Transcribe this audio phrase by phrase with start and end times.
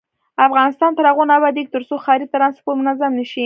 [0.47, 3.39] افغانستان تر هغو نه ابادیږي، ترڅو ښاري ترانسپورت منظم نشي.